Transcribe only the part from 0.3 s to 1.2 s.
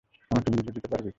আমাকে বুঝিয়ে দিতে পারবি?